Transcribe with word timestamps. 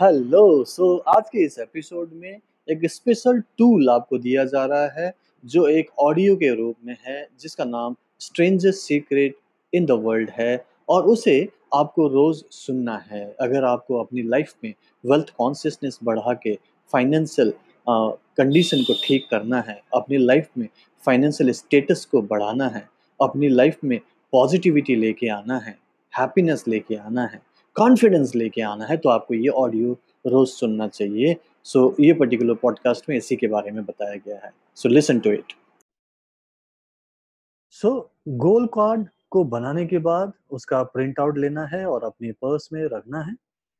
Hello 0.00 0.64
सो 0.64 0.96
आज 1.08 1.24
के 1.32 1.44
इस 1.44 1.58
एपिसोड 1.58 2.12
में 2.12 2.40
एक 2.68 2.80
स्पेशल 2.84 3.38
टूल 3.58 3.90
आपको 3.90 4.18
दिया 4.18 4.44
जा 4.44 4.64
रहा 4.64 4.88
है, 4.92 5.12
जो 5.44 5.66
एक 5.68 5.90
ऑडियो 5.98 6.34
के 6.36 6.48
रूप 6.54 6.76
में 6.84 6.96
है, 7.06 7.26
जिसका 7.40 7.64
नाम 7.64 7.94
strangest 8.20 8.80
secret 8.80 9.36
in 9.72 9.86
the 9.86 9.98
world 10.04 10.30
है, 10.30 10.64
और 10.88 11.06
उसे 11.06 11.36
आपको 11.74 12.08
रोज 12.08 12.42
सुनना 12.50 12.96
है। 13.10 13.24
अगर 13.40 13.64
आपको 13.64 14.00
अपनी 14.00 14.22
लाइफ 14.24 14.52
में 14.64 14.72
वेल्थ 15.04 15.30
कॉन्शियसनेस 15.38 15.98
बढ़ा 16.04 16.34
के 16.42 16.58
फाइनेंशियल 16.92 17.52
कंडीशन 17.86 18.82
को 18.82 18.94
ठीक 19.04 19.28
करना 19.30 19.60
है, 19.60 19.80
अपनी 19.94 20.16
लाइफ 20.16 20.50
में 20.58 20.68
फाइनेंशियल 21.04 21.52
स्टेटस 21.52 22.04
को 22.04 22.22
बढ़ाना 22.24 22.68
है, 22.68 22.86
अपनी 23.20 23.48
लाइफ 23.48 23.78
में 23.84 23.98
पॉजिटिविटी 24.32 24.96
लेके 24.96 25.28
आना 25.30 25.58
है 25.58 25.78
हैप्पीनेस 26.12 26.64
लेके 26.68 26.94
आना 26.96 27.26
है 27.26 27.42
कॉन्फिडेंस 27.76 28.34
लेके 28.34 28.62
आना 28.62 28.84
है 28.84 28.96
तो 28.96 29.08
आपको 29.08 29.34
ये 29.34 29.48
ऑडियो 29.48 29.92
रोज 30.26 30.48
सुनना 30.48 30.88
चाहिए। 30.88 31.36
सो 31.64 31.88
so, 31.88 32.00
ये 32.00 32.12
पर्टिकुलर 32.12 32.54
पॉडकास्ट 32.54 33.08
में 33.08 33.16
इसी 33.16 33.36
के 33.36 33.46
बारे 33.46 33.70
में 33.70 33.84
बताया 33.84 34.16
गया 34.16 34.38
है। 34.44 34.52
So 34.76 34.88
listen 34.88 35.20
to 35.20 35.30
it 35.30 35.52
so 37.70 37.90
goal 38.28 38.66
card 38.74 39.08
को 39.30 39.42
बनाने 39.44 39.84
के 39.86 39.98
बाद 39.98 40.32
उसका 40.50 40.82
प्रिंट 40.82 41.20
आउट 41.20 41.38
लेना 41.38 41.64
है 41.66 41.84
और 41.86 42.04
अपने 42.04 42.30
पर्स 42.32 42.68
में 42.72 42.82
रखना 42.84 43.20
है 43.20 43.34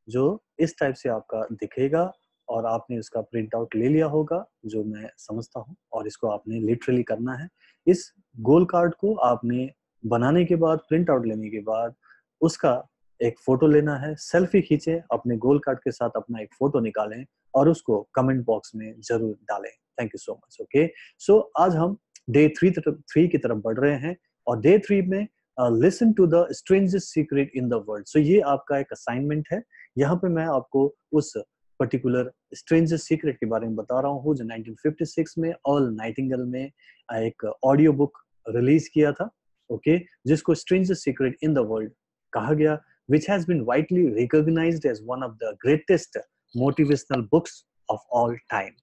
जो 0.08 0.24
इस 0.58 0.74
टाइप 0.78 0.94
से 0.94 1.08
आपका 1.08 1.46
दिखेगा 1.52 2.12
और 2.48 2.66
आपने 2.66 2.98
उसका 2.98 3.20
प्रिंट 3.20 3.54
आउट 3.54 3.74
ले 3.76 3.88
लिया 3.88 4.06
होगा 4.06 4.44
जो 4.66 4.82
मैं 4.84 5.08
समझता 5.18 5.60
हूँ 5.60 5.76
और 5.92 6.06
इसको 6.06 6.28
आपने 6.28 6.60
लिटरली 6.60 7.02
करना 7.02 7.34
है। 7.34 7.48
इस 7.86 8.12
गोल 8.40 8.64
कार्ड 8.64 8.94
को 8.94 9.14
आपने 9.26 9.70
बनाने 10.04 10.44
के 10.44 10.56
बाद 10.56 10.78
प्रिंट 10.88 11.10
आउट 11.10 11.26
लेने 11.26 11.50
के 11.50 11.60
बाद 11.60 11.94
उसका 12.40 12.74
एक 13.20 13.38
फ़ोटो 13.40 13.66
लेना 13.66 13.96
है, 13.96 14.14
सेल्फी 14.14 14.60
खींचे, 14.62 15.00
अपने 15.12 15.36
गोल 15.36 15.58
कार्ड 15.64 15.78
के 15.78 15.90
साथ 15.90 16.16
अपना 16.16 16.40
एक 16.42 16.54
फ़ोटो 16.58 16.80
निकालें 16.80 17.24
और 17.54 17.68
उसको 17.68 18.00
कमेंट 18.14 18.44
बॉक्स 18.46 18.74
में 18.74 18.92
ज़रूर 19.00 19.34
डालें। 19.50 19.70
Thank 19.98 20.10
you 20.14 20.18
so 20.18 20.32
much 20.34 20.56
okay 20.60 20.86
so 21.26 21.38
आज 21.58 21.76
हम 21.76 21.96
डे 22.30 22.48
थ्री 22.58 22.70
थ्री 22.70 23.26
की 23.28 23.38
तरफ़ 23.38 23.58
बढ़ 23.64 23.78
रहे 23.78 23.96
हैं 23.98 24.16
और 24.46 24.60
डे 24.60 24.78
थ्री 24.86 25.00
में 25.02 25.26
listen 25.58 26.12
to 26.12 26.26
the 26.26 26.46
strangest 26.52 27.08
secret 27.08 27.50
in 27.56 27.68
the 27.68 27.84
world 27.88 28.06
so 28.06 28.18
ये 28.18 28.40
आपका 28.52 28.78
एक 28.78 28.92
असाइनमेंट 28.92 29.48
है। 29.52 29.62
यहाँ 29.98 30.16
पे 30.16 30.28
मैं 30.28 30.46
आपको 30.46 30.86
उस 31.12 31.32
पर्टिकुलर 31.80 32.30
स्ट्रेंजेस्ट 32.54 33.06
सीक्रेट 33.06 33.36
के 33.38 33.46
बारे 33.46 33.66
में 33.66 33.76
बता 33.76 34.00
रहा 34.00 34.10
हूँ 34.12 34.34
जो 34.36 34.44
1956 34.44 35.38
में 35.38 35.52
ऑल 35.66 35.88
नाइटिंगल 35.94 36.42
में 36.46 36.64
एक 37.08 37.44
ऑडियो 37.64 37.92
बुक 37.92 38.18
रिलीज़ 38.46 38.88
किया 38.94 39.12
था 39.12 39.30
ओके 39.70 39.96
okay? 39.96 40.06
जिसको 40.26 40.54
strangest 40.54 41.04
secret 41.04 41.36
in 41.42 41.54
the 41.54 41.58
world 41.68 41.92
कहा 42.32 42.52
गया। 42.52 42.74
Which 43.08 43.26
has 43.26 43.44
been 43.44 43.64
widely 43.64 44.10
recognized 44.10 44.84
as 44.86 45.02
one 45.02 45.22
of 45.22 45.38
the 45.38 45.56
greatest 45.60 46.16
motivational 46.54 47.28
books 47.30 47.64
of 47.88 47.98
all 48.10 48.34
time. 48.50 48.74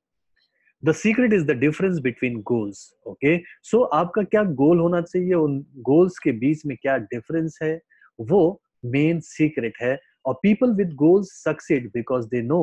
The 0.84 0.94
secret 0.94 1.34
is 1.34 1.46
the 1.46 1.56
difference 1.56 2.00
between 2.00 2.42
goals. 2.42 2.94
Okay, 3.06 3.44
so 3.62 3.88
आपका 3.94 4.24
क्या 4.24 4.44
गोल 4.62 4.80
होना 4.80 5.02
चाहिए 5.02 5.34
उन 5.34 5.60
goals 5.90 6.18
के 6.20 6.32
बीच 6.40 6.66
में 6.66 6.76
क्या 6.78 6.98
डिफरेंस 7.14 7.60
है 7.64 7.80
वो 8.20 8.62
मेन 8.86 9.20
सीक्रेट 9.20 9.74
है 9.82 9.98
और 10.26 10.34
people 10.44 10.74
with 10.76 10.94
goals 11.02 11.32
succeed 11.44 11.90
because 11.94 12.26
they 12.30 12.42
know 12.42 12.62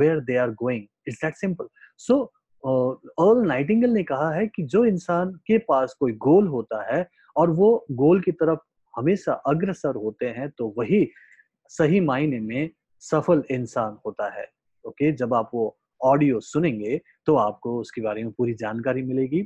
where 0.00 0.20
they 0.24 0.36
are 0.36 0.50
going 0.62 0.86
it's 1.08 1.20
that 1.24 1.36
simple 1.36 1.68
so 2.06 2.20
Earl 2.64 3.46
Nightingale 3.48 3.90
ने 3.90 4.02
कहा 4.04 4.30
है 4.34 4.46
कि 4.46 4.62
जो 4.74 4.84
इंसान 4.84 5.32
के 5.46 5.58
पास 5.68 5.94
कोई 6.00 6.12
गोल 6.26 6.48
होता 6.48 6.82
है 6.94 7.06
और 7.36 7.50
वो 7.60 7.70
गोल 8.02 8.20
की 8.20 8.32
तरफ़ 8.32 8.58
हमेशा 8.96 9.32
अग्रसर 9.32 9.96
होते 9.96 10.26
हैं 10.26 10.50
तो 10.58 10.74
वही 10.78 11.08
सही 11.70 12.00
मायने 12.00 12.40
में 12.40 12.70
सफल 13.00 13.42
इंसान 13.50 13.98
होता 14.06 14.30
है। 14.40 14.46
ओके 14.84 15.12
जब 15.12 15.34
आप 15.34 15.50
वो 15.54 15.76
ऑडियो 16.00 16.40
सुनेंगे 16.40 17.00
तो 17.26 17.36
आपको 17.36 17.78
उसके 17.80 18.00
बारे 18.02 18.22
में 18.24 18.32
पूरी 18.32 18.54
जानकारी 18.54 19.02
मिलेगी। 19.02 19.42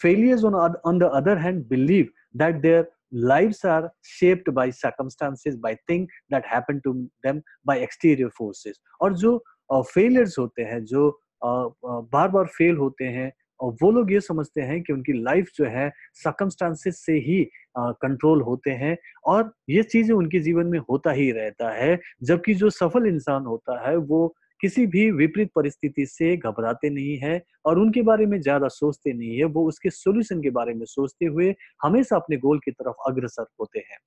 Failures 0.00 0.44
on 0.44 0.54
on 0.86 0.98
the 0.98 1.10
other 1.14 1.38
hand 1.38 1.66
believe 1.68 2.08
that 2.36 2.56
their 2.56 2.90
lives 3.30 3.58
are 3.72 3.88
shaped 4.12 4.48
by 4.54 4.64
circumstances 4.76 5.56
by 5.64 5.70
things 5.90 6.14
that 6.32 6.46
happen 6.52 6.80
to 6.86 6.92
them 7.26 7.36
by 7.70 7.76
exterior 7.84 8.30
forces. 8.38 8.74
जो 9.12 9.44
फेलियर्स 9.72 10.32
uh, 10.32 10.38
होते 10.38 10.62
हैं 10.62 10.84
जो 10.84 11.20
बार 11.44 12.28
बार 12.28 12.46
फेल 12.46 12.76
होते 12.76 13.04
हैं 13.04 13.30
और 13.60 13.72
वो 13.82 13.90
लोग 13.90 14.12
ये 14.12 14.20
समझते 14.20 14.60
हैं 14.62 14.82
कि 14.82 14.92
उनकी 14.92 15.12
लाइफ 15.22 15.50
जो 15.56 15.64
है 15.66 15.90
सकमस्टांसिस 16.24 17.04
से 17.06 17.12
ही 17.20 17.42
कंट्रोल 17.78 18.42
होते 18.42 18.70
हैं 18.72 18.96
और 19.26 19.52
ये 19.70 19.82
चीज़ें 19.84 20.14
उनके 20.14 20.40
जीवन 20.40 20.66
में 20.66 20.78
होता 20.90 21.12
ही 21.12 21.30
रहता 21.32 21.70
है, 21.72 21.98
जबकि 22.22 22.54
जो 22.54 22.70
सफल 22.70 23.06
इंसान 23.06 23.44
होता 23.44 23.88
है, 23.88 23.96
वो 23.96 24.34
किसी 24.60 24.86
भी 24.86 25.10
विपरीत 25.10 25.50
परिस्थिति 25.54 26.06
से 26.06 26.36
घबराते 26.36 26.90
नहीं 26.90 27.16
है 27.18 27.40
और 27.66 27.78
उनके 27.78 28.02
बारे 28.02 28.26
में 28.26 28.40
ज़्यादा 28.40 28.68
सोचते 28.68 29.12
नहीं 29.12 29.36
है, 29.38 29.44
वो 29.44 29.66
उसके 29.68 29.90
सोल्यूशन 29.90 30.42
के 30.42 30.50
बारे 30.50 30.74
में 30.74 30.84
सोचते 30.86 31.26
हुए 31.26 31.54
हमेशा 31.82 32.16
अपने 32.16 32.36
गोल 32.38 32.58
की 32.58 32.70
तरफ़ 32.72 33.10
अग्रसर 33.10 33.46
होते 33.60 33.78
हैं। 33.80 33.98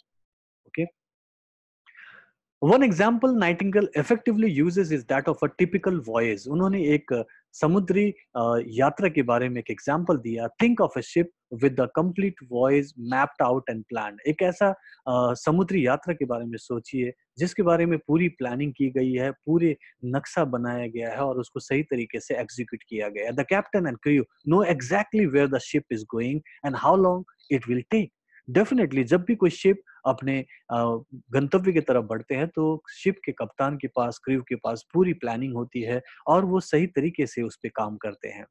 One 2.61 2.83
example 2.83 3.35
Nightingale 3.39 3.87
effectively 3.97 4.47
uses 4.51 4.91
is 4.91 5.03
that 5.09 5.27
of 5.29 5.43
a 5.43 5.47
typical 5.57 5.99
voyage 6.07 6.47
उन्होंने 6.51 6.81
एक 6.93 7.13
समुद्री 7.55 8.07
यात्रा 8.79 9.09
के 9.09 9.21
बारे 9.29 9.47
में 9.49 9.59
एक 9.59 9.71
एग्ज़ाम्पल 9.71 10.17
दिया। 10.17 10.47
Think 10.61 10.81
of 10.81 10.97
a 10.97 11.01
ship 11.01 11.31
with 11.61 11.79
the 11.79 11.87
complete 11.95 12.35
voyage 12.51 12.93
mapped 13.13 13.43
out 13.43 13.69
and 13.69 13.83
plan 13.89 14.17
एक 14.27 14.41
ऐसा 14.43 14.73
समुद्री 15.35 15.85
यात्रा 15.85 16.13
के 16.13 16.25
बारे 16.25 16.45
में 16.45 16.57
सोचिए, 16.57 17.13
जिसके 17.37 17.63
बारे 17.63 17.85
में 17.85 17.97
पूरी 18.07 18.27
प्लानिंग 18.29 18.73
की 18.77 18.89
गई 18.91 19.13
है, 19.13 19.31
पूरे 19.31 19.75
नक्शा 20.05 20.45
बनाया 20.57 20.87
गया 20.87 21.09
है 21.09 21.23
और 21.23 21.39
उसको 21.39 21.59
सही 21.59 21.83
तरीके 21.85 22.19
से 22.19 22.35
एग्जीक्यूट 22.35 22.83
किया 22.89 23.09
गया 23.09 23.25
है। 23.25 23.35
The 23.35 23.45
captain 23.49 23.87
and 23.87 23.97
crew 24.03 24.23
know 24.47 24.63
exactly 24.75 25.25
where 25.27 25.47
the 25.47 25.59
ship 25.63 25.83
is 25.91 26.05
going 26.11 26.41
and 26.65 26.75
how 26.75 27.03
long 27.03 27.25
it 27.51 27.67
will 27.69 27.83
take 27.91 28.11
definitely 28.49 29.03
जब 29.03 29.23
भी 29.23 29.35
कोई 29.35 29.49
शिप 29.49 29.81
अपने 30.05 30.43
गंतव्य 30.71 31.71
की 31.73 31.81
तरफ़ 31.81 32.05
बढ़ते 32.05 32.35
हैं 32.35 32.47
तो 32.47 32.83
शिप 32.93 33.19
के 33.25 33.31
कप्तान 33.31 33.77
के 33.77 33.87
पास 33.87 34.19
क्रू 34.23 34.41
के 34.41 34.55
पास 34.55 34.85
पूरी 34.93 35.13
प्लानिंग 35.13 35.53
होती 35.53 35.81
है 35.81 36.01
और 36.27 36.45
वो 36.45 36.59
सही 36.59 36.87
तरीके 36.87 37.25
से 37.27 37.41
उस 37.41 37.55
पर 37.55 37.69
काम 37.75 37.97
करते 37.97 38.27
हैं। 38.27 38.45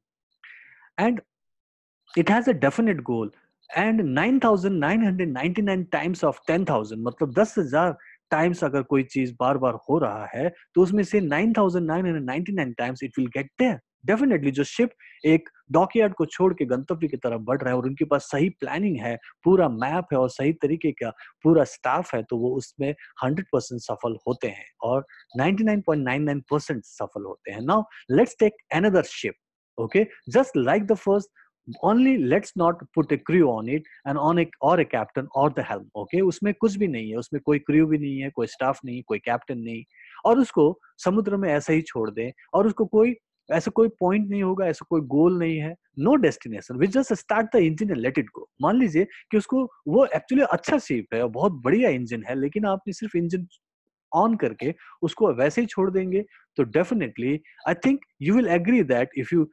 And 0.99 1.21
it 2.13 2.31
has 2.31 2.49
a 2.49 2.53
definite 2.53 3.01
goal 3.01 3.31
and 3.69 4.01
9999 4.19 5.83
times 5.91 6.23
of 6.23 6.39
10000 6.47 6.95
मतलब 6.97 7.33
दस 7.33 7.55
हज़ार 7.57 7.97
टाइम्स 8.31 8.63
अगर 8.63 8.81
कोई 8.83 9.03
चीज़ 9.03 9.33
बार 9.39 9.57
बार 9.57 9.73
हो 9.89 9.97
रहा 9.99 10.25
है 10.35 10.49
तो 10.75 10.81
उसमें 10.81 11.03
से 11.03 11.21
9999 11.21 12.73
times 12.77 13.03
it 13.03 13.19
will 13.19 13.27
get 13.27 13.51
there 13.59 13.79
definitely 14.05 14.51
जो 14.51 14.63
शिप 14.63 14.89
एक 15.25 15.49
डॉकयार्ड 15.71 16.13
को 16.13 16.25
छोड़ 16.25 16.53
के 16.53 16.65
गंतव्य 16.65 17.07
की 17.07 17.17
तरफ़ 17.17 17.41
बढ़ 17.41 17.61
रहा 17.61 17.69
है 17.69 17.77
और 17.77 17.85
उनके 17.85 18.05
पास 18.05 18.23
सही 18.23 18.49
प्लानिंग 18.49 18.97
है, 18.97 19.17
पूरा 19.43 19.69
मैप 19.69 20.05
है 20.13 20.19
और 20.19 20.29
सही 20.29 20.53
तरीके 20.53 20.91
का 20.91 21.09
पूरा 21.43 21.63
स्टाफ 21.63 22.13
है 22.15 22.23
तो 22.23 22.37
वो 22.37 22.55
उसमें 22.55 22.95
हंड्रेड 23.23 23.45
परसेंट 23.53 23.81
सफल 23.81 24.17
होते 24.27 24.47
हैं 24.47 24.65
और 24.83 25.05
99.99 25.41 26.41
परसेंट 26.51 26.83
सफल 26.83 27.25
होते 27.25 27.51
हैं। 27.51 27.61
Now 27.61 27.83
let's 28.11 28.35
take 28.39 28.53
another 28.73 29.03
ship 29.03 29.35
okay? 29.79 30.07
Just 30.29 30.55
like 30.55 30.87
the 30.87 30.95
first, 30.95 31.29
only 31.83 32.17
let's 32.17 32.51
not 32.55 32.75
put 32.93 33.11
a 33.11 33.17
crew 33.17 33.49
on 33.49 33.69
it 33.69 33.83
and 34.05 34.17
on 34.17 34.39
a, 34.39 34.47
or 34.61 34.79
a 34.79 34.85
captain 34.85 35.27
or 35.35 35.49
the 35.49 35.63
helm, 35.63 35.89
okay? 35.95 36.21
उसमें 36.21 36.53
कुछ 36.53 36.75
भी 36.75 36.87
नहीं 36.87 37.09
है, 37.09 37.17
उसमें 37.17 37.41
कोई 37.45 37.59
क्रू 37.59 37.85
भी 37.87 37.97
नहीं 37.97 38.19
है, 38.19 38.29
कोई 38.29 38.47
स्टाफ 38.47 38.79
नहीं, 38.85 39.03
कोई 39.07 39.19
कैप्टन 39.19 39.57
नहीं। 39.57 39.83
और 40.25 40.39
उसको 40.39 40.79
समुद्र 40.97 41.37
में 41.37 41.49
ऐसा 41.49 41.73
ही 41.73 41.81
छोड़ 41.81 42.11
दें 42.11 42.31
और 42.53 42.67
उसको 42.67 42.85
कोई 42.85 43.15
ऐसा 43.51 43.71
कोई 43.75 43.87
पॉइंट 43.99 44.29
नहीं 44.29 44.43
होगा, 44.43 44.65
ऐसा 44.67 44.85
कोई 44.89 45.01
गोल 45.07 45.37
नहीं 45.39 45.57
है 45.59 45.73
no 45.99 46.15
destination 46.23 46.77
which 46.79 46.91
just 46.91 47.13
start 47.13 47.55
the 47.55 47.59
engine 47.63 47.89
and 47.91 47.97
let 47.99 48.17
it 48.19 48.29
go 48.35 48.47
मान 48.61 48.75
लीजिए 48.79 49.05
कि 49.31 49.37
उसको, 49.37 49.63
वो 49.87 50.05
एक्चुअली 50.05 50.43
अच्छा 50.51 50.77
शेप 50.77 51.13
है 51.13 51.21
और 51.23 51.29
बहुत 51.31 51.61
बढ़िया 51.63 51.89
इंजन 51.89 52.23
है, 52.29 52.35
लेकिन 52.39 52.65
आपने 52.65 52.93
सिर्फ़ 52.93 53.17
इंजन 53.17 53.47
ऑन 54.11 54.35
करके 54.37 54.73
उसको 55.03 55.31
वैसे 55.33 55.61
ही 55.61 55.67
छोड़ 55.67 55.89
देंगे 55.91 56.21
तो 56.57 56.63
definitely 56.77 57.39
I 57.67 57.73
think 57.85 58.05
you 58.21 58.35
will 58.35 58.47
agree 58.49 58.83
that 58.83 59.09
if 59.17 59.33
you 59.35 59.43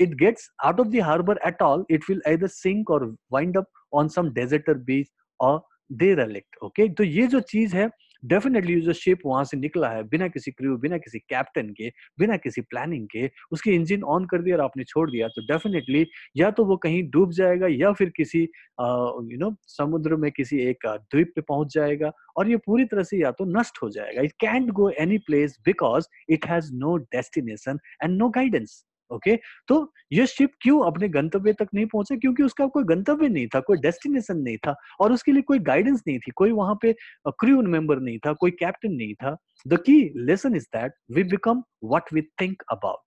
it 0.00 0.14
gets 0.14 0.48
out 0.64 0.80
of 0.80 0.88
the 0.88 1.00
harbour 1.02 1.38
at 1.46 1.62
all 1.62 1.84
it 1.90 2.04
will 2.10 2.20
either 2.28 2.48
sink 2.50 2.90
or 2.90 3.04
wind 3.32 3.56
up 3.58 3.66
on 3.92 4.08
some 4.08 4.28
deserted 4.34 4.78
beach 4.90 5.10
or 5.40 5.62
derelict 6.14 6.56
okay 6.64 6.88
तो 6.88 7.04
ये 7.04 7.26
जो 7.26 7.40
चीज़ 7.48 7.76
है 7.76 7.88
definitely 8.24 8.80
जो 8.80 8.92
ship 8.94 9.18
वहाँ 9.26 9.44
से 9.44 9.56
निकला 9.56 9.88
है, 9.88 10.02
बिना 10.04 10.28
किसी 10.28 10.50
क्रू 10.50 10.76
बिना 10.78 10.98
किसी 10.98 11.18
कैप्टन 11.20 11.68
के, 11.70 11.88
बिना 12.18 12.36
किसी 12.36 12.60
प्लानिंग 12.62 13.06
के, 13.08 13.30
उसके 13.52 13.70
इंजन 13.72 14.02
ऑन 14.04 14.24
कर 14.26 14.42
दिया 14.42 14.56
और 14.56 14.62
आपने 14.62 14.84
छोड़ 14.84 15.10
दिया 15.10 15.28
तो 15.28 15.42
डेफिनेटली 15.46 16.06
या 16.36 16.50
तो 16.50 16.64
वो 16.64 16.76
कहीं 16.76 17.02
डूब 17.10 17.32
जाएगा 17.32 17.66
या 17.70 17.92
फिर 17.92 18.12
किसी 18.16 18.40
यू 18.40 19.38
नो 19.38 19.54
समुद्र 19.68 20.16
में 20.16 20.30
किसी 20.32 20.58
एक 20.60 20.86
द्वीप 20.86 21.32
पे 21.34 21.40
पहुँच 21.42 21.74
जाएगा 21.74 22.12
और 22.36 22.50
ये 22.50 22.56
पूरी 22.66 22.84
तरह 22.84 23.02
से 23.02 23.18
या 23.18 23.30
तो 23.32 23.44
नष्ट 23.58 23.82
हो 23.82 23.90
जाएगा। 23.90 24.22
It 24.22 24.32
can't 24.40 24.70
go 24.72 24.88
any 25.00 25.18
place 25.26 25.58
because 25.66 26.06
it 26.30 26.46
has 26.46 26.72
no 26.74 26.96
destination 26.96 27.78
and 28.04 28.16
no 28.18 28.28
guidance 28.30 28.84
okay? 29.10 29.36
तो 29.68 29.92
ये 30.12 30.26
शिप 30.26 30.50
क्यों 30.60 30.84
अपने 30.86 31.08
गंतव्य 31.08 31.52
तक 31.52 31.68
नहीं 31.74 31.86
पहुँचे? 31.86 32.16
क्योंकि 32.16 32.42
उसका 32.42 32.66
कोई 32.66 32.84
गंतव्य 32.84 33.28
नहीं 33.28 33.46
था, 33.46 33.60
कोई 33.60 33.78
डेस्टिनेशन 33.78 34.38
नहीं 34.38 34.56
था 34.56 34.74
और 35.00 35.12
उसके 35.12 35.32
लिए 35.32 35.42
कोई 35.42 35.58
गाइडेंस 35.58 36.02
नहीं 36.06 36.18
थी, 36.18 36.30
कोई 36.30 36.52
वहाँ 36.52 36.78
पे 36.82 36.92
क्रू 37.28 37.62
मेंबर 37.62 38.00
नहीं 38.00 38.18
था, 38.18 38.32
कोई 38.32 38.50
कैप्टन 38.50 38.92
नहीं 38.92 39.14
था। 39.14 39.36
The 39.66 39.80
key 39.80 40.12
lesson 40.16 40.56
is 40.56 40.64
that 40.64 40.92
we 41.10 41.22
become 41.22 41.62
what 41.84 42.12
we 42.12 42.22
think 42.22 42.62
about 42.72 42.98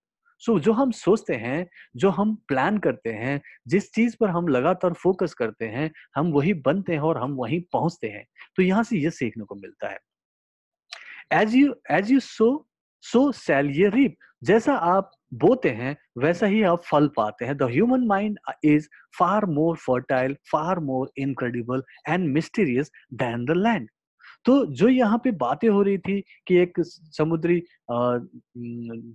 so 0.42 0.58
जो 0.58 0.72
हम 0.72 0.90
सोचते 0.90 1.34
हैं, 1.34 1.66
जो 1.96 2.10
हम 2.10 2.34
प्लान 2.48 2.78
करते 2.78 3.10
हैं, 3.10 3.40
जिस 3.68 3.92
चीज़ 3.92 4.16
पर 4.20 4.28
हम 4.28 4.48
लगातार 4.48 4.92
फोकस 4.92 5.34
करते 5.34 5.64
हैं, 5.64 5.90
हम 6.16 6.30
वही 6.32 6.52
बनते 6.54 6.92
हैं 6.92 7.00
और 7.00 7.18
हम 7.18 7.32
वहीं 7.32 7.60
पहुँचते 7.72 8.08
हैं। 8.08 8.24
तो 8.56 8.62
यहाँ 8.62 8.82
से 8.82 8.98
ये 8.98 9.10
सीखने 9.10 9.44
को 9.44 9.54
मिलता 9.54 9.88
है। 9.88 9.98
As 11.32 11.54
you 11.54 11.74
as 11.90 12.10
you 12.12 12.20
sow 12.20 12.67
so 13.02 13.30
shall 13.32 13.70
ye 13.70 13.88
reap 13.88 14.16
जैसा 14.44 14.74
आप 14.74 15.10
बोते 15.34 15.70
हैं, 15.70 15.96
वैसा 16.18 16.46
ही 16.46 16.62
आप 16.62 16.82
फल 16.82 17.08
पाते 17.16 17.44
हैं। 17.44 17.56
The 17.56 17.62
human 17.62 18.06
mind 18.06 18.38
is 18.64 18.88
far 19.18 19.46
more 19.46 19.76
fertile 19.76 20.34
far 20.52 20.78
more 20.80 21.10
incredible 21.18 21.82
and 22.08 22.28
mysterious 22.28 22.90
than 23.14 23.44
the 23.44 23.56
land 23.56 23.88
तो 24.46 24.64
जो 24.68 24.88
यहाँ 24.88 25.18
पे 25.24 25.30
बातें 25.38 25.68
हो 25.68 25.82
रही 25.82 25.98
थी 25.98 26.20
कि 26.46 26.56
एक 26.58 26.80
समुद्री 27.12 27.60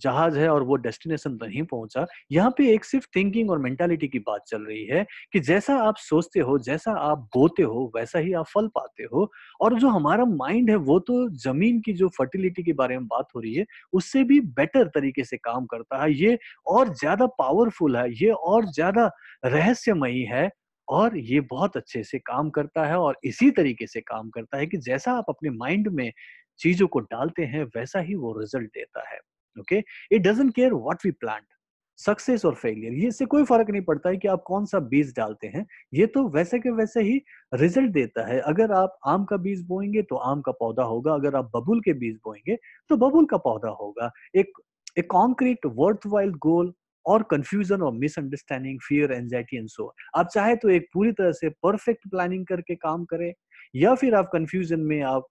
जहाज़ 0.03 0.37
है 0.39 0.47
और 0.49 0.63
वो 0.63 0.75
डेस्टिनेशन 0.77 1.37
नहीं 1.43 1.63
पहुँचा, 1.63 2.05
यहाँ 2.31 2.51
पे 2.57 2.73
एक 2.73 2.85
सिर्फ़ 2.85 3.05
थिंकिंग 3.15 3.49
और 3.51 3.59
मेंटालिटी 3.59 4.07
की 4.07 4.19
बात 4.21 4.43
चल 4.47 4.61
रही 4.63 4.85
है 4.87 5.05
कि 5.33 5.39
जैसा 5.41 5.75
आप 5.83 5.95
सोचते 5.99 6.39
हो, 6.39 6.57
जैसा 6.59 6.91
आप 7.01 7.27
बोते 7.35 7.63
हो, 7.63 7.91
वैसा 7.95 8.19
ही 8.19 8.33
आप 8.33 8.45
फल 8.47 8.67
पाते 8.75 9.03
हो 9.13 9.29
और 9.61 9.79
जो 9.79 9.89
हमारा 9.89 10.25
माइंड 10.27 10.69
है 10.69 10.75
वो 10.77 10.99
तो 11.01 11.27
ज़मीन 11.39 11.79
की 11.81 11.93
जो 11.95 12.09
फर्टिलिटी 12.17 12.63
के 12.63 12.73
बारे 12.73 12.97
में 12.97 13.07
बात 13.07 13.27
हो 13.35 13.39
रही 13.39 13.53
है, 13.55 13.65
उससे 13.93 14.23
भी 14.23 14.39
बेटर 14.53 14.87
तरीके 14.89 15.23
से 15.23 15.37
काम 15.39 15.65
करता 15.67 16.03
है। 16.03 16.11
ये 16.15 16.37
और 16.67 16.93
ज़्यादा 16.95 17.25
पावरफुल 17.39 17.97
है, 17.97 18.09
ये 18.13 18.29
और 18.31 18.65
ज़्यादा 18.67 19.09
रहस्यमयी 19.45 20.23
है 20.25 20.49
और 20.87 21.17
ये 21.17 21.39
बहुत 21.41 21.77
अच्छे 21.77 22.03
से 22.03 22.19
काम 22.19 22.49
करता 22.49 22.85
है 22.85 22.97
और 22.99 23.17
इसी 23.25 23.49
तरीके 23.51 23.87
से 23.87 24.01
काम 24.01 24.29
करता 24.29 24.57
है 24.57 24.67
कि 24.67 24.77
जैसा 24.79 25.13
आप 25.13 25.25
अपने 25.29 25.49
माइंड 25.51 25.87
में 25.89 26.11
चीज़ों 26.59 26.87
को 26.87 26.99
डालते 26.99 27.43
हैं, 27.45 27.63
वैसा 27.77 27.99
ही 27.99 28.15
वो 28.15 28.33
रिज़ल्ट 28.39 28.67
देता 28.69 29.09
है। 29.09 29.19
Okay? 29.57 29.83
It 30.11 30.21
doesn't 30.21 30.53
care 30.55 30.73
what 30.73 31.05
we 31.05 31.11
plant 31.11 31.45
success 31.99 32.43
or 32.45 32.55
failure 32.55 32.93
ये 32.93 33.07
इससे 33.07 33.25
कोई 33.25 33.43
फ़र्क 33.45 33.69
नहीं 33.69 33.81
पड़ता 33.81 34.09
है 34.09 34.17
कि 34.17 34.27
आप 34.27 34.43
कौन 34.47 34.65
सा 34.65 34.79
बीज 34.81 35.13
डालते 35.17 35.47
हैं। 35.47 35.65
ये 35.93 36.05
तो 36.07 36.27
वैसे 36.29 36.59
के 36.59 36.69
वैसे 36.71 37.01
ही 37.01 37.21
रिज़ल्ट 37.53 37.91
देता 37.93 38.25
है। 38.27 38.39
अगर 38.41 38.71
आप 38.73 38.97
आम 39.07 39.25
का 39.25 39.37
बीज 39.37 39.61
बोएँगे 39.67 40.01
तो 40.03 40.15
आम 40.25 40.41
का 40.41 40.51
पौधा 40.51 40.83
होगा। 40.83 41.13
अगर 41.13 41.35
आप 41.35 41.51
बबुल 41.55 41.81
के 41.81 41.93
बीज 41.93 42.15
बोएँगे 42.25 42.57
तो 42.89 42.97
बबुल 42.97 43.25
का 43.25 43.37
पौधा 43.39 43.69
होगा। 43.81 44.11
एक 44.35 44.53
concrete 45.11 45.65
worth 45.75 46.07
while 46.07 46.31
goal 46.43 46.73
or 47.05 47.23
confusion 47.31 47.81
or 47.81 47.93
misunderstanding 47.93 48.79
fear 48.87 49.11
anxiety 49.11 49.57
and 49.57 49.67
so 49.69 49.93
आप 50.17 50.27
चाहे 50.33 50.55
तो 50.55 50.69
एक 50.69 50.87
पूरी 50.93 51.11
तरह 51.11 51.31
से 51.31 51.49
परफेक्ट 51.63 52.07
प्लानिंग 52.09 52.45
करके 52.47 52.75
काम 52.75 53.05
करें, 53.05 53.33
या 53.75 53.95
फिर 53.95 54.15
आप 54.15 54.29
कंफ्यूजन 54.33 54.79
में, 54.79 55.01
आप 55.01 55.27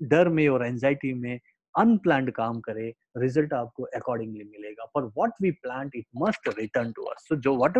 डर 0.00 0.28
में 0.28 0.46
और 0.48 0.66
एंजाइटी 0.66 1.12
में 1.14 1.38
अनप्लान्ड 1.74 2.30
काम 2.32 2.60
करें 2.60 2.92
रिज़ल्ट 3.18 3.52
आपको 3.54 3.82
अकॉर्डिंगली 3.96 4.44
मिलेगा। 4.44 4.84
पर 4.94 5.04
what 5.06 5.32
we 5.42 5.50
plant 5.52 5.90
it 5.94 6.06
must 6.22 6.48
return 6.58 6.92
to 6.92 7.02
us 7.04 7.28
जो 7.34 7.56
वट 7.56 7.78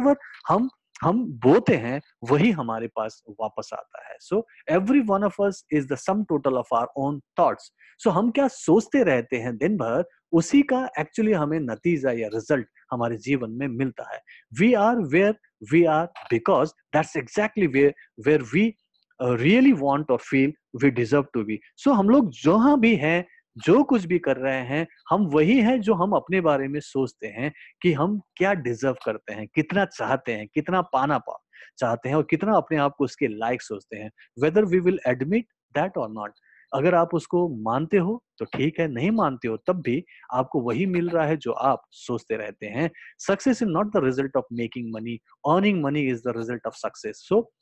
हम 0.48 0.68
हम 1.02 1.22
बोते 1.44 1.74
हैं, 1.76 2.00
वही 2.24 2.50
हमारे 2.50 2.86
पास 2.96 3.22
वापस 3.40 3.70
आता 3.74 4.06
है। 4.08 4.16
So 4.20 4.46
every 4.70 5.00
one 5.08 5.24
of 5.24 5.42
us 5.42 5.64
is 5.72 5.86
the 5.88 5.96
sum 5.96 6.22
total 6.24 6.54
of 6.54 6.74
our 6.74 6.86
own 6.96 7.20
thoughts 7.38 7.70
so 8.00 8.10
हम 8.10 8.30
क्या 8.30 8.46
सोचते 8.48 9.02
रहते 9.04 9.36
हैं 9.36 9.56
दिन 9.56 9.76
भर, 9.76 10.04
उसी 10.32 10.62
का 10.62 10.88
एक्चुअली 11.00 11.32
हमें 11.32 11.58
नतीजा 11.60 12.12
या 12.12 12.28
रिज़ल्ट 12.34 12.66
हमारे 12.92 13.16
जीवन 13.16 13.50
में 13.50 13.66
मिलता 13.68 14.12
है। 14.14 14.20
We 14.60 14.72
are 14.74 14.96
where 15.12 15.34
we 15.72 15.84
are 15.84 16.06
because 16.30 16.72
that's 16.94 17.16
exactly 17.16 17.66
where 17.66 17.94
where 18.26 18.42
we 18.54 18.74
really 19.20 19.72
want 19.72 20.10
or 20.10 20.18
feel 20.18 20.52
we 20.82 20.90
deserve 20.90 21.26
to 21.34 21.44
be 21.44 21.58
so 21.76 21.92
हम 21.92 22.08
लोग 22.08 22.30
जहाँ 22.42 22.78
भी 22.80 22.94
हैं, 22.96 23.26
जो 23.56 23.82
कुछ 23.84 24.04
भी 24.04 24.18
कर 24.18 24.36
रहे 24.36 24.60
हैं, 24.60 24.86
हम 25.10 25.26
वही 25.26 25.58
हैं 25.60 25.80
जो 25.80 25.94
हम 25.94 26.12
अपने 26.12 26.40
बारे 26.40 26.68
में 26.68 26.80
सोचते 26.80 27.26
हैं 27.26 27.52
कि 27.82 27.92
हम 27.92 28.20
क्या 28.36 28.52
डिजर्व 28.54 28.96
करते 29.04 29.34
हैं, 29.34 29.46
कितना 29.54 29.84
चाहते 29.84 30.32
हैं, 30.32 30.46
कितना 30.54 30.80
पाना 30.82 31.18
पा, 31.18 31.38
चाहते 31.78 32.08
हैं 32.08 32.16
और 32.16 32.26
कितना 32.30 32.56
अपने 32.56 32.78
आप 32.78 32.94
को 32.98 33.04
उसके 33.04 33.28
लायक 33.28 33.62
सोचते 33.62 33.96
हैं। 33.96 34.10
Whether 34.42 34.64
we 34.64 34.78
will 34.80 34.98
admit 35.06 35.46
that 35.74 35.96
or 35.98 36.10
not 36.10 36.32
अगर 36.74 36.94
आप 36.94 37.14
उसको 37.14 37.48
मानते 37.62 37.96
हो 37.96 38.22
तो 38.38 38.44
ठीक 38.44 38.80
है, 38.80 38.86
नहीं 38.88 39.10
मानते 39.10 39.48
हो, 39.48 39.56
तब 39.56 39.80
भी 39.82 40.04
आपको 40.34 40.60
वही 40.60 40.86
मिल 40.86 41.08
रहा 41.08 41.26
है 41.26 41.36
जो 41.36 41.52
आप 41.52 41.82
सोचते 41.90 42.36
रहते 42.36 42.66
हैं। 42.66 42.90
Success 43.18 43.62
is 43.62 43.68
not 43.68 43.92
the 43.92 44.04
result 44.04 44.36
of 44.36 44.44
making 44.52 44.92
money 44.94 45.18
earning 45.48 45.82
money 45.84 46.02
is 46.10 46.22
the 46.28 46.34
result 46.36 46.66
of 46.66 46.74
success 46.76 47.24
so 47.28 47.52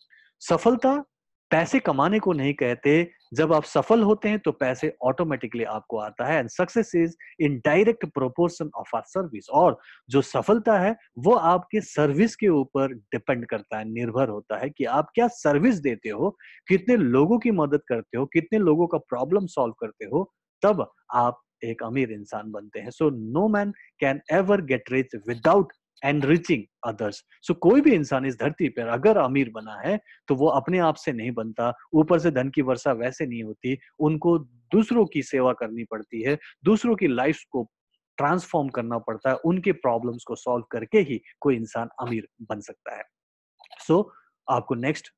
सफलता 0.43 1.03
पैसे 1.55 1.79
कमाने 1.79 2.19
को 2.19 2.33
नहीं 2.33 2.53
कहते, 2.55 2.93
जब 3.35 3.53
आप 3.53 3.65
सफल 3.65 4.01
होते 4.03 4.29
हैं 4.29 4.39
तो 4.39 4.53
पैसे 4.53 4.93
ऑटोमेटिकली 5.03 5.65
आपको 5.65 5.99
आता 5.99 6.27
है 6.27 6.39
and 6.39 6.49
success 6.49 6.91
is 6.95 7.15
in 7.41 7.59
direct 7.65 8.05
proportion 8.15 8.71
of 8.77 8.97
our 8.97 9.03
service 9.07 9.49
और 9.51 9.79
जो 10.11 10.23
सफलता 10.23 10.79
है, 10.79 10.95
वो 11.19 11.35
आपके 11.35 11.81
सर्विस 11.81 12.35
के 12.37 12.49
ऊपर 12.49 12.95
डिपेंड 12.95 13.47
करता 13.47 13.79
है, 13.79 13.85
निर्भर 13.85 14.29
होता 14.29 14.59
है 14.59 14.71
कि 14.71 14.85
आप 14.85 15.11
क्या 15.15 15.29
सर्विस 15.29 15.79
देते 15.79 16.09
हो, 16.09 16.31
कितने 16.69 16.97
लोगों 16.97 17.39
की 17.39 17.51
मदद 17.51 17.83
करते 17.89 18.19
हो, 18.19 18.27
कितने 18.27 18.59
लोगों 18.59 18.87
का 18.87 18.99
प्रॉब्लम 18.99 19.47
सॉल्व 19.47 19.75
करते 19.81 20.05
हो, 20.05 20.31
तब 20.63 20.87
आप 21.15 21.41
एक 21.65 21.83
अमीर 21.83 22.13
इंसान 22.13 22.51
बनते 22.53 22.81
हैं। 22.81 22.91
So 22.91 23.11
no 23.11 23.49
man 23.49 23.73
can 24.01 24.21
ever 24.33 24.61
get 24.65 24.93
rich 24.93 25.15
without 25.29 25.73
enriching 26.05 26.63
others 26.87 27.23
so 27.43 27.55
कोई 27.55 27.81
भी 27.81 27.93
इंसान 27.93 28.27
इस 28.27 28.39
धरती 28.41 28.69
पर 28.69 28.89
अगर 28.89 29.17
अमीर 29.17 29.51
बना 29.51 29.81
है 29.89 29.99
तो 30.29 30.35
वो 30.35 30.47
अपने 30.47 30.79
आप 30.79 30.95
से 30.95 31.13
नहीं 31.13 31.31
बनता। 31.31 31.73
ऊपर 31.95 32.19
से 32.19 32.31
धन 32.31 32.51
की 32.51 32.63
वर्षा 32.63 32.93
वैसे 32.93 33.27
नहीं 33.27 33.43
होती। 33.43 33.79
उनको 33.99 34.39
दूसरों 34.39 35.07
की 35.07 35.23
सेवा 35.23 35.53
करनी 35.53 35.85
पड़ती 35.85 36.23
है। 36.23 36.39
दूसरों 36.65 36.97
की 36.97 37.07
लाइफ 37.07 37.39
को 37.51 37.71
ट्रांसफॉर्म 38.17 38.69
करना 38.69 38.99
पड़ता 38.99 39.31
है। 39.31 39.37
उनके 39.37 39.73
प्रॉब्लम्स 39.73 40.25
को 40.25 40.35
सॉल्व 40.35 40.65
करके 40.71 40.99
ही 40.99 41.21
कोई 41.41 41.57
इंसान 41.57 41.89
अमीर 42.01 42.29
बन 42.43 42.61
सकता 42.61 42.97
है। 42.97 43.05
सो 43.87 44.01
so, 44.01 44.11
आपको 44.51 44.75
नेक्स्ट 44.75 45.09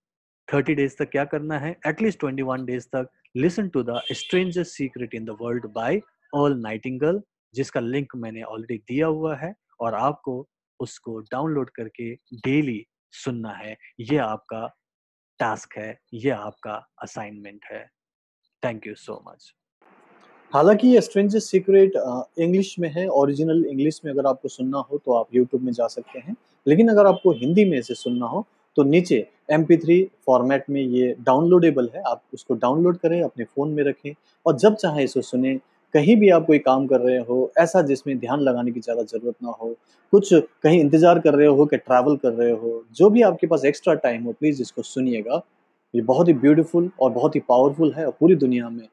थर्टी 0.55 0.75
डेज़ 0.75 0.96
तक 0.99 1.11
क्या 1.11 1.25
करना 1.25 1.58
है? 1.58 1.76
At least 1.87 2.20
twenty 2.20 2.43
one 2.43 2.64
days 2.64 2.87
तक 2.87 3.08
listen 3.37 3.69
to 3.69 3.82
the 3.82 4.00
stranger 4.12 4.64
secret 4.64 5.14
in 5.14 5.25
the 5.25 5.37
world 5.40 5.67
by 5.67 6.00
Earl 6.34 6.61
Nightingale 6.61 7.23
जिसका 7.55 7.81
लिंक 7.81 8.17
मैंने 8.17 8.43
ऑलरेडी 8.43 8.78
दिया 8.78 9.06
हुआ 9.06 9.37
है। 9.37 9.55
और 9.81 9.94
आपको 9.94 10.49
उसको 10.81 11.19
डाउनलोड 11.23 11.70
करके 11.70 12.12
डेली 12.14 12.84
सुनना 13.14 13.52
है। 13.55 13.76
ये 14.00 14.17
आपका 14.19 14.67
टास्क 15.40 15.76
है, 15.78 15.99
ये 16.14 16.31
आपका 16.31 16.75
असाइनमेंट 17.02 17.64
है। 17.64 17.85
Thank 18.62 18.87
you 18.87 18.95
so 18.95 19.23
much. 19.28 19.52
हालाँकि 20.52 20.88
ये 20.88 21.00
स्ट्रेंजर 21.00 21.38
सीक्रेट 21.38 21.92
इंग्लिश 22.38 22.78
में 22.78 22.88
है, 22.90 23.06
ओरिजिनल 23.09 23.64
इंग्लिश 23.64 24.00
में 24.04 24.12
अगर 24.12 24.26
आपको 24.26 24.49
सुनना 24.49 24.78
हो 24.80 24.99
तो 24.99 25.14
आप 25.14 25.35
यूट्यूब 25.35 25.62
में 25.62 25.73
जा 25.73 25.87
सकते 25.88 26.18
हैं। 26.18 26.37
लेकिन 26.66 26.88
अगर 26.88 27.06
आपको 27.06 27.33
हिंदी 27.33 27.64
में 27.64 27.78
इसे 27.78 27.95
सुनना 27.95 28.26
हो 28.26 28.47
तो 28.76 28.83
नीचे 28.83 29.26
एम 29.50 29.64
फॉर्मेट 30.26 30.64
में 30.71 30.80
ये 30.80 31.14
डाउनलोडेबल 31.21 31.88
है। 31.95 32.02
आप 32.02 32.23
उसको 32.35 32.54
डाउनलोड 32.54 32.97
करें, 32.99 33.23
अपने 33.23 33.45
फ़ोन 33.45 33.71
में 33.71 33.83
रखें 33.85 34.12
और 34.47 34.56
जब 34.59 34.75
चाहे 34.75 35.04
इसे 35.04 35.23
सुने 35.23 35.59
कहीं 35.95 36.16
भी 36.16 36.28
आप 36.31 36.47
कोई 36.47 36.59
काम 36.59 36.87
कर 36.87 37.00
रहे 37.00 37.19
हो 37.19 37.50
ऐसा 37.59 37.83
जिसमें 37.83 38.19
ध्यान 38.19 38.40
लगाने 38.40 38.73
की 38.73 38.81
ज़्यादा 38.81 39.02
ज़रूरत 39.02 39.35
ना 39.43 39.50
हो 39.61 39.75
कुछ 40.12 40.33
कहीं 40.35 40.81
इंतज़ार 40.81 41.19
कर 41.19 41.35
रहे 41.35 41.47
हो 41.49 41.66
कि 41.66 41.76
ट्रैवल 41.76 42.16
कर 42.16 42.33
रहे 42.33 42.50
हो 42.52 42.83
जो 42.97 43.11
भी 43.11 43.23
आपके 43.23 43.47
पास 43.47 43.64
एक्स्ट्रा 43.64 43.95
टाइम 43.95 44.25
हो 44.25 44.33
प्लीज़ 44.33 44.62
इसको 44.62 44.83
सुनिएगा। 44.83 45.40
ये 45.95 46.02
बहुत 46.02 46.28
ही 46.28 46.33
ब्यूटीफुल 46.35 46.90
और 47.00 47.11
बहुत 47.11 47.35
ही 47.37 47.40
पावरफुल 47.49 47.93
है 47.93 48.07
और 48.07 48.12
पूरी 48.21 48.35
दुनिया 48.37 48.69
में 48.69 48.87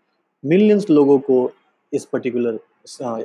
मिलियंस 0.43 0.89
लोगों 0.89 1.17
को 1.19 1.51
इस 1.93 2.05
पर्टिकुलर 2.05 2.59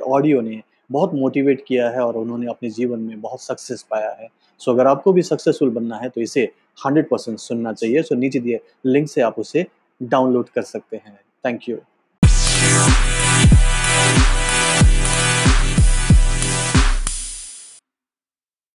ऑडियो 0.07 0.41
ने 0.41 0.61
बहुत 0.91 1.13
मोटिवेट 1.13 1.63
किया 1.67 1.89
है 1.89 2.01
और 2.01 2.17
उन्होंने 2.17 2.47
अपने 2.49 2.69
जीवन 2.69 2.99
में 2.99 3.21
बहुत 3.21 3.41
सक्सेस 3.41 3.85
पाया 3.91 4.09
है। 4.11 4.27
सो 4.61 4.71
so, 4.71 4.77
अगर 4.77 4.87
आपको 4.87 5.13
भी 5.13 5.21
सक्सेसफुल 5.21 5.69
बनना 5.69 5.97
है 5.97 6.09
तो 6.09 6.21
इसे 6.21 6.49
100 6.85 7.05
परसेंट 7.11 7.37
सुनना 7.39 7.73
चाहिए। 7.73 8.01
सो 8.01 8.15
so, 8.15 8.21
नीचे 8.21 8.39
दिए 8.39 8.59
लिंक 8.85 9.09
से 9.09 9.21
आप 9.21 9.39
उसे 9.39 9.65
डाउनलोड 10.01 10.49
कर 10.49 10.61
सकते 10.63 10.97
हैं। 10.97 11.19
Thank 11.45 11.69
you 11.69 11.77